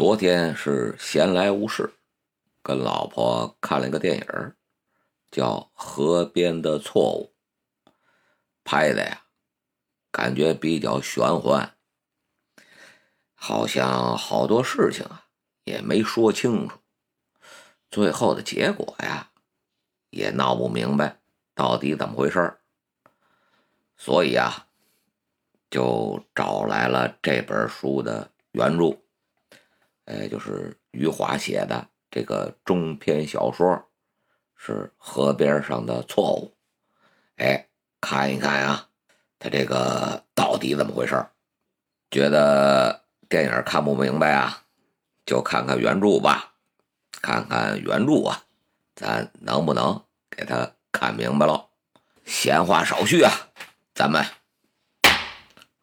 [0.00, 1.92] 昨天是闲来无事，
[2.62, 4.54] 跟老婆看了一个电影
[5.30, 7.34] 叫《河边的错误》，
[8.64, 9.24] 拍的呀，
[10.10, 11.74] 感觉比较玄幻，
[13.34, 15.26] 好像好多事情啊
[15.64, 16.78] 也没说清楚，
[17.90, 19.30] 最后的结果呀
[20.08, 21.20] 也闹不明白
[21.54, 22.56] 到底怎么回事
[23.98, 24.66] 所以啊，
[25.70, 28.96] 就找来了这本书的原著。
[30.10, 33.80] 哎，就是余华写的这个中篇小说，
[34.56, 36.52] 是《河边上的错误》。
[37.44, 37.68] 哎，
[38.00, 38.88] 看一看啊，
[39.38, 41.24] 他这个到底怎么回事？
[42.10, 44.64] 觉得电影看不明白啊，
[45.24, 46.54] 就看看原著吧。
[47.22, 48.42] 看看原著啊，
[48.96, 51.68] 咱能不能给他看明白了？
[52.24, 53.30] 闲话少叙啊，
[53.94, 54.24] 咱们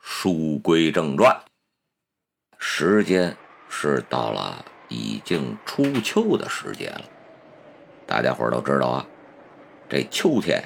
[0.00, 1.44] 书归正传，
[2.58, 3.36] 时间。
[3.78, 7.02] 是到了已经初秋的时节了，
[8.06, 9.06] 大家伙都知道啊，
[9.86, 10.64] 这秋天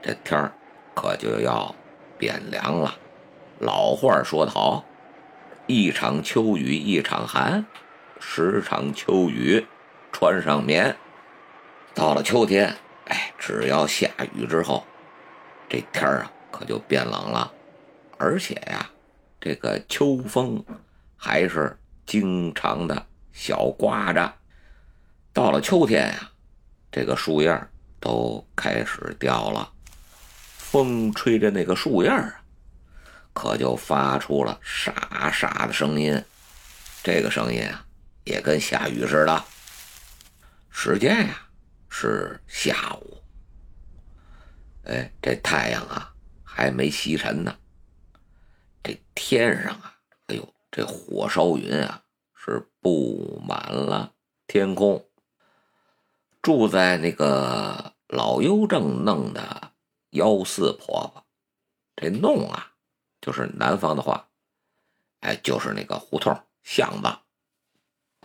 [0.00, 0.52] 这天
[0.94, 1.74] 可就要
[2.16, 2.96] 变凉了。
[3.58, 4.84] 老话说得好，
[5.66, 7.66] 一场秋雨一场寒，
[8.20, 9.66] 十场秋雨
[10.12, 10.96] 穿上棉。
[11.92, 12.76] 到了秋天，
[13.06, 14.84] 哎，只要下雨之后，
[15.68, 17.52] 这天啊可就变冷了，
[18.16, 18.88] 而且呀，
[19.40, 20.64] 这个秋风
[21.16, 21.76] 还是。
[22.04, 24.34] 经常的小刮着，
[25.32, 26.30] 到了秋天呀，
[26.90, 27.68] 这个树叶
[28.00, 29.72] 都开始掉了，
[30.58, 32.42] 风吹着那个树叶啊，
[33.32, 36.22] 可就发出了沙沙的声音。
[37.02, 37.84] 这个声音啊，
[38.24, 39.44] 也跟下雨似的。
[40.70, 41.48] 时间呀
[41.88, 43.22] 是下午，
[44.84, 46.12] 哎，这太阳啊
[46.44, 47.56] 还没西沉呢，
[48.82, 49.94] 这天上啊，
[50.26, 50.54] 哎呦。
[50.72, 52.02] 这火烧云啊，
[52.34, 54.14] 是布满了
[54.46, 55.06] 天空。
[56.40, 59.74] 住在那个老邮正弄的
[60.10, 61.26] 幺四婆婆，
[61.94, 62.72] 这弄啊，
[63.20, 64.30] 就是南方的话，
[65.20, 67.18] 哎，就是那个胡同巷子。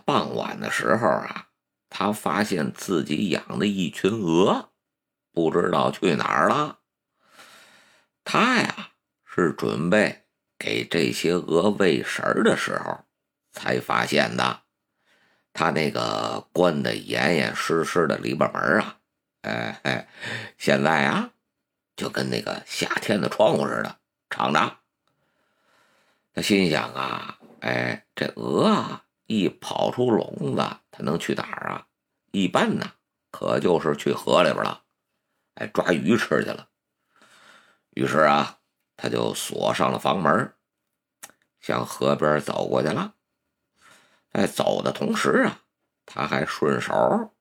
[0.06, 1.50] 傍晚的时候啊，
[1.90, 4.70] 他发现自己养的一群鹅，
[5.32, 6.78] 不知道去哪儿了。
[8.24, 8.92] 他呀，
[9.26, 10.27] 是准备。
[10.58, 13.04] 给这些鹅喂食儿的时候，
[13.52, 14.62] 才发现的。
[15.52, 18.98] 他那个关的严严实实的里边门啊，
[19.42, 20.08] 哎哎，
[20.56, 21.30] 现在啊，
[21.96, 23.96] 就跟那个夏天的窗户似的
[24.30, 24.78] 敞着。
[26.34, 31.86] 他心想啊，哎，这鹅啊，一跑出笼子，它能去哪儿啊？
[32.30, 32.92] 一般呢，
[33.30, 34.82] 可就是去河里边了，
[35.54, 36.68] 哎，抓鱼吃去了。
[37.90, 38.57] 于是啊。
[38.98, 40.52] 他就锁上了房门，
[41.60, 43.14] 向河边走过去了。
[44.32, 45.62] 在走的同时啊，
[46.04, 47.32] 他还顺手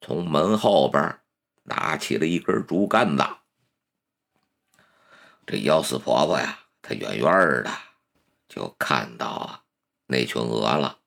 [0.00, 1.20] 从门后边
[1.62, 3.24] 拿起了一根竹竿子。
[5.46, 7.28] 这幺四婆婆呀，她远远
[7.62, 7.70] 的
[8.48, 9.62] 就看到啊
[10.06, 10.98] 那群鹅了。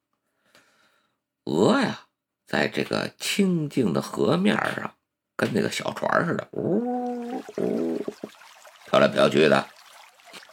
[1.43, 2.07] 鹅呀，
[2.47, 4.95] 在这个清静的河面上，
[5.35, 8.03] 跟那个小船似的，呜呜
[8.87, 9.67] 飘来飘去的。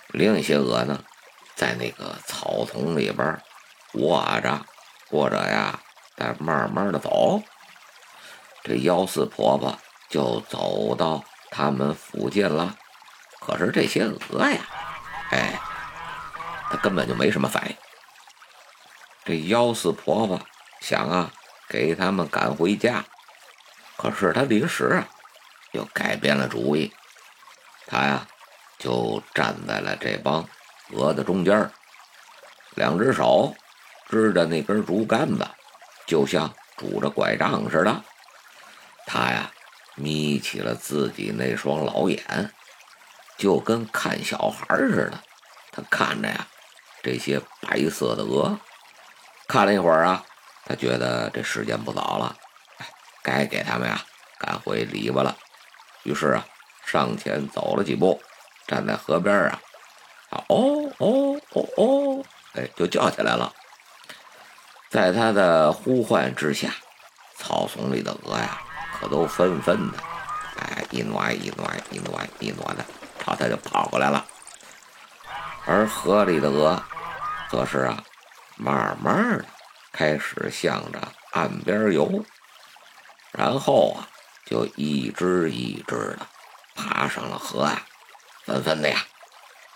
[0.09, 1.05] 另一些鹅呢，
[1.55, 3.41] 在那个草丛里边
[3.93, 4.65] 卧着，
[5.11, 5.81] 或者呀，
[6.17, 7.43] 在慢慢的走。
[8.65, 12.77] 这幺四婆婆就走到他们附近了。
[13.39, 14.59] 可是这些鹅呀，
[15.31, 15.61] 哎，
[16.71, 17.77] 它根本就没什么反应。
[19.25, 20.41] 这幺四婆婆
[20.81, 21.31] 想啊，
[21.69, 23.05] 给他们赶回家。
[23.99, 25.09] 可是她临时啊，
[25.73, 26.93] 又改变了主意。
[27.87, 28.27] 她呀。
[28.78, 30.49] 就站在了这帮
[30.93, 31.71] 鹅的中间，
[32.75, 33.55] 两只手
[34.09, 35.47] 支着那根竹竿子，
[36.06, 38.05] 就像拄着拐杖似的。
[39.05, 39.50] 他呀，
[39.97, 42.53] 眯起了自己那双老眼，
[43.37, 45.19] 就跟看小孩似的。
[45.72, 46.47] 他看着呀，
[47.03, 48.59] 这些白色的鹅，
[49.49, 50.25] 看了一会儿啊，
[50.64, 52.37] 他觉得这时间不早了，
[53.23, 54.00] 该给他们呀
[54.38, 55.37] 赶回篱笆了。
[56.05, 56.47] 于是啊，
[56.87, 58.23] 上前走了几步。
[58.69, 59.59] 站在河边啊，
[60.29, 62.25] 啊哦哦哦哦，
[62.55, 63.50] 哎，就叫起来了。
[64.91, 66.70] 在他的呼唤之下，
[67.37, 68.61] 草丛里的鹅呀，
[69.00, 69.99] 可都纷纷的，
[70.61, 72.85] 哎，一挪一挪一挪一挪的，
[73.19, 74.25] 朝他就跑过来了。
[75.65, 76.82] 而河里的鹅，
[77.50, 78.05] 则是啊，
[78.56, 79.44] 慢慢的
[79.93, 81.00] 开始向着
[81.32, 82.23] 岸边游，
[83.32, 84.09] 然后啊，
[84.44, 86.26] 就一只一只的
[86.75, 87.81] 爬上了河岸。
[88.49, 89.05] 纷纷的呀，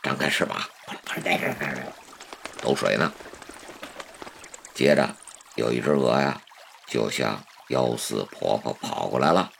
[0.02, 0.58] 张开翅膀，
[1.22, 1.76] 在这儿
[2.62, 3.12] 抖水呢。
[4.72, 5.14] 接着
[5.56, 6.40] 有一只鹅呀，
[6.86, 9.52] 就向幺四婆婆跑过来了。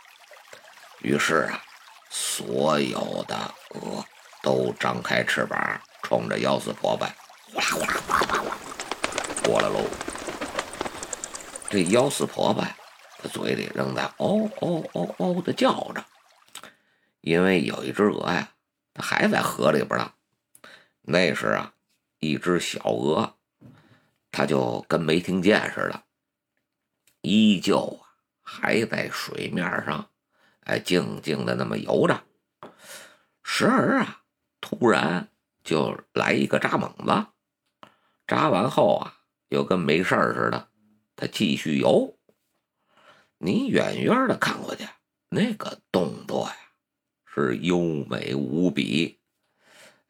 [1.01, 1.63] 于是啊，
[2.09, 3.37] 所有的
[3.75, 4.03] 鹅
[4.41, 7.07] 都张开翅膀，冲着幺四婆婆
[9.45, 9.85] 过来喽。
[11.69, 12.75] 这幺四婆婆呀，
[13.23, 16.03] 她嘴里仍在嗷嗷嗷嗷的叫着，
[17.21, 18.49] 因为有一只鹅呀，
[18.95, 20.13] 它还在河里边呢。
[21.03, 21.75] 那时啊，
[22.19, 23.37] 一只小鹅，
[24.31, 26.03] 它就跟没听见似的，
[27.23, 28.09] 依旧啊
[28.43, 30.09] 还在水面上。
[30.65, 32.23] 哎，静静的那么游着，
[33.43, 34.23] 时而啊，
[34.61, 35.29] 突然
[35.65, 37.27] 就来一个扎猛子，
[38.29, 39.19] 扎完后啊，
[39.49, 40.69] 又跟没事似的，
[41.17, 42.17] 他继续游。
[43.39, 44.87] 你远远的看过去，
[45.31, 46.57] 那个动作呀，
[47.35, 49.19] 是优美无比。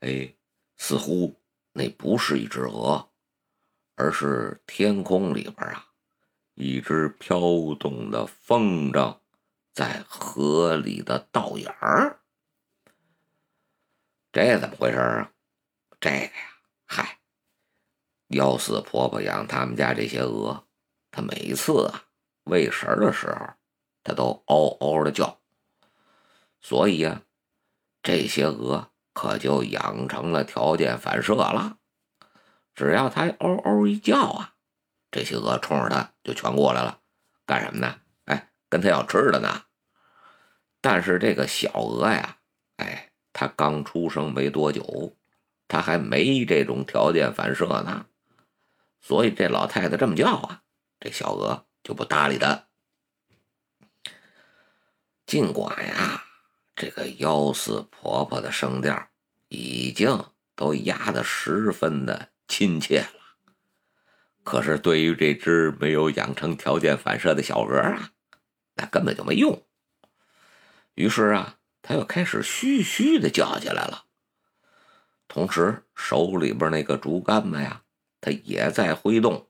[0.00, 0.34] 哎，
[0.76, 1.40] 似乎
[1.72, 3.08] 那不是一只鹅，
[3.94, 5.86] 而是天空里边啊，
[6.54, 7.40] 一只飘
[7.78, 9.18] 动的风筝。
[9.72, 12.20] 在河里的倒影儿，
[14.30, 15.32] 这怎么回事啊？
[15.98, 16.32] 这个呀，
[16.84, 17.20] 嗨，
[18.26, 20.66] 幺四婆婆养他们家这些鹅，
[21.10, 22.04] 她每一次啊
[22.44, 23.54] 喂食的时候，
[24.04, 25.40] 它都嗷嗷的叫，
[26.62, 27.22] 所以呀，
[28.02, 31.76] 这些鹅可就养成了条件反射了。
[32.74, 34.54] 只要它嗷嗷一叫啊，
[35.10, 37.00] 这些鹅冲着它就全过来了，
[37.44, 38.00] 干什么呢？
[38.24, 39.64] 哎跟它要吃的呢，
[40.80, 42.38] 但是这个小鹅呀，
[42.76, 45.16] 哎，它刚出生没多久，
[45.68, 48.06] 它还没这种条件反射呢，
[49.00, 50.62] 所以这老太太这么叫啊，
[51.00, 52.68] 这小鹅就不搭理它。
[55.26, 56.24] 尽管呀，
[56.74, 59.08] 这个幺四婆婆的声调
[59.48, 60.24] 已经
[60.54, 63.20] 都压得十分的亲切了，
[64.42, 68.10] 可是对于这只没有养成条件反射的小鹅啊。
[68.74, 69.62] 那根本就没用。
[70.94, 74.06] 于是啊，他又开始嘘嘘的叫起来了。
[75.28, 77.82] 同时，手里边那个竹竿子呀，
[78.20, 79.48] 它也在挥动。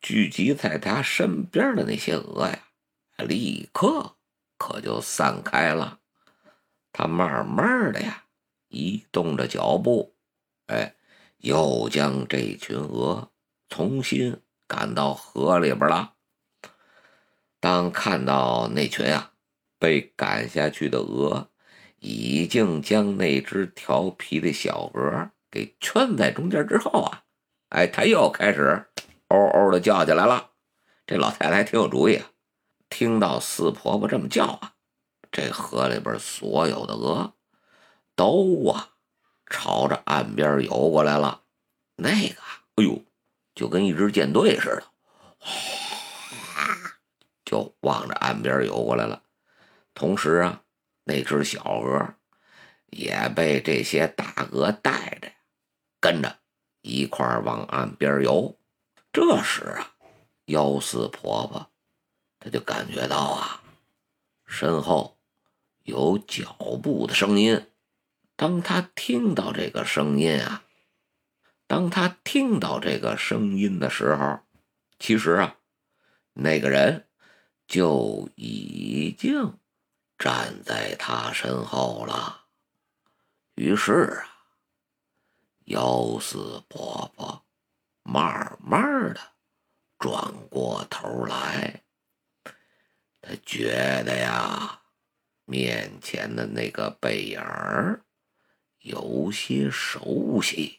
[0.00, 2.58] 聚集在他身边的那些鹅呀，
[3.18, 4.16] 立刻
[4.56, 6.00] 可就散开了。
[6.92, 8.24] 他慢慢的呀，
[8.68, 10.14] 移动着脚步，
[10.66, 10.94] 哎，
[11.38, 13.30] 又将这群鹅
[13.68, 16.14] 重新赶到河里边了。
[17.60, 19.32] 当看到那群啊
[19.78, 21.50] 被赶下去的鹅
[21.98, 27.24] 已经将那只调皮的小鹅给圈在中间之后啊，
[27.70, 28.86] 哎，他又开始
[29.28, 30.50] 嗷嗷的叫起来了。
[31.06, 32.30] 这老太太挺有主意啊，
[32.88, 34.74] 听到四婆婆这么叫啊，
[35.30, 37.34] 这河里边所有的鹅
[38.14, 38.90] 都啊
[39.46, 41.42] 朝着岸边游过来了。
[41.96, 42.40] 那个，
[42.76, 43.02] 哎呦，
[43.54, 44.84] 就跟一支舰队似的。
[47.44, 49.22] 就望着岸边游过来了，
[49.94, 50.62] 同时啊，
[51.04, 52.14] 那只小鹅
[52.86, 55.30] 也被这些大鹅带着，
[56.00, 56.38] 跟着
[56.82, 58.58] 一块往岸边游。
[59.12, 59.94] 这时啊，
[60.46, 61.70] 幺四婆婆
[62.46, 63.60] 他就感觉到啊，
[64.46, 65.18] 身后
[65.82, 67.66] 有脚步的声音。
[68.36, 70.62] 当他听到这个声音啊，
[71.66, 74.38] 当他听到这个声音的时候，
[75.00, 75.56] 其实啊，
[76.34, 77.02] 那个人。
[77.68, 79.58] 就已经
[80.16, 82.44] 站在他身后了。
[83.56, 84.46] 于是啊，
[85.64, 87.42] 幺四婆婆
[88.04, 89.20] 慢慢的
[89.98, 91.82] 转过头来，
[93.28, 93.72] 他觉
[94.04, 94.82] 得呀，
[95.46, 98.04] 面前的那个背影儿
[98.78, 100.78] 有些熟悉，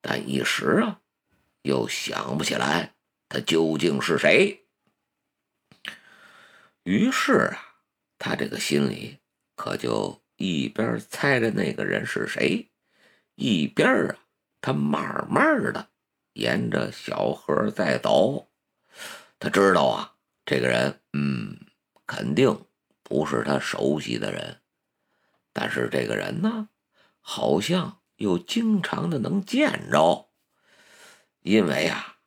[0.00, 1.00] 但一时啊，
[1.62, 2.94] 又想不起来
[3.28, 4.66] 他究竟是谁。
[6.82, 7.76] 于是啊，
[8.18, 9.20] 他这个心里
[9.54, 12.68] 可就一边猜着那个人是谁，
[13.36, 14.18] 一边啊，
[14.60, 15.90] 他慢慢的
[16.32, 18.50] 沿着小河在走。
[19.38, 21.56] 他知道啊，这个人，嗯，
[22.06, 22.66] 肯定
[23.02, 24.60] 不是他熟悉的人，
[25.54, 26.68] 但是这个人呢，
[27.20, 30.28] 好像又经常的能见着，
[31.40, 32.18] 因为啊，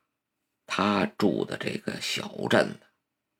[0.66, 2.80] 他住的这个小镇。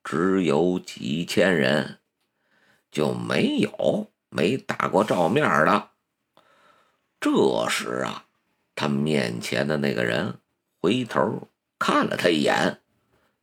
[0.03, 1.99] 只有几千人，
[2.89, 5.91] 就没有没打过照面的。
[7.19, 8.25] 这时啊，
[8.73, 10.39] 他面前的那个人
[10.79, 12.81] 回头看了他一眼，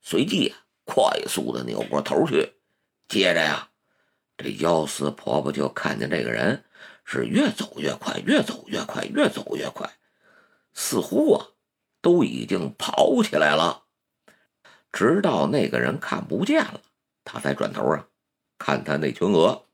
[0.00, 2.54] 随即啊快速的扭过头去。
[3.08, 3.68] 接着呀，
[4.38, 6.64] 这幺四婆婆就看见这个人
[7.04, 9.90] 是越走越快，越走越快，越走越快，
[10.72, 11.48] 似乎啊
[12.00, 13.84] 都已经跑起来了。
[14.90, 16.80] 直到那个人看不见了，
[17.22, 18.08] 他才转头啊，
[18.56, 19.66] 看他那群鹅，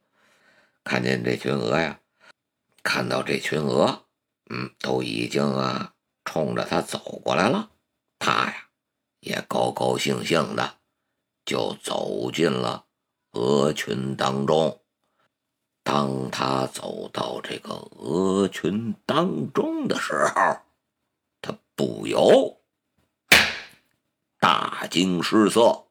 [0.82, 2.00] 看见这群鹅呀，
[2.82, 4.06] 看到这群鹅，
[4.50, 5.94] 嗯，都已经啊
[6.24, 7.70] 冲着他走过来了，
[8.18, 8.68] 他呀
[9.20, 10.78] 也高高兴兴的
[11.44, 12.84] 就走进了
[13.32, 14.80] 鹅群当中。
[15.82, 20.58] 当他走到这个鹅群当中的时候，
[21.42, 22.58] 他不由
[24.40, 25.83] 大惊失色。